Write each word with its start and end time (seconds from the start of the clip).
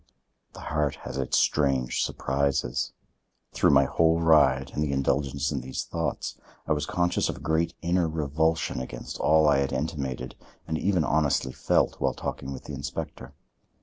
The 0.53 0.61
heart 0.61 0.95
has 1.05 1.19
its 1.19 1.37
strange 1.37 2.01
surprises. 2.03 2.91
Through 3.53 3.69
my 3.69 3.83
whole 3.85 4.19
ride 4.19 4.71
and 4.73 4.81
the 4.83 4.91
indulgence 4.91 5.51
in 5.51 5.61
these 5.61 5.83
thoughts 5.83 6.39
I 6.65 6.71
was 6.71 6.87
conscious 6.87 7.29
of 7.29 7.35
a 7.37 7.39
great 7.39 7.75
inner 7.83 8.09
revulsion 8.09 8.81
against 8.81 9.19
all 9.19 9.47
I 9.47 9.59
had 9.59 9.71
intimated 9.71 10.33
and 10.67 10.79
even 10.79 11.03
honestly 11.03 11.51
felt 11.53 12.01
while 12.01 12.15
talking 12.15 12.51
with 12.51 12.63
the 12.63 12.73
inspector. 12.73 13.35